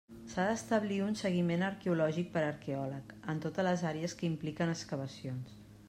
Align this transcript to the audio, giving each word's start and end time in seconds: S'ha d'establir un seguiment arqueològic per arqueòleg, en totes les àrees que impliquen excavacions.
S'ha 0.29 0.45
d'establir 0.51 0.97
un 1.07 1.17
seguiment 1.19 1.65
arqueològic 1.67 2.33
per 2.39 2.45
arqueòleg, 2.47 3.15
en 3.35 3.45
totes 3.47 3.71
les 3.71 3.85
àrees 3.93 4.21
que 4.23 4.31
impliquen 4.33 4.79
excavacions. 4.79 5.59